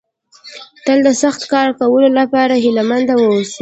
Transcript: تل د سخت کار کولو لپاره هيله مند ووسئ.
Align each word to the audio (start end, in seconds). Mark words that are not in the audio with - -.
تل 0.85 0.99
د 1.07 1.09
سخت 1.21 1.41
کار 1.51 1.69
کولو 1.79 2.09
لپاره 2.19 2.53
هيله 2.63 2.83
مند 2.89 3.07
ووسئ. 3.15 3.59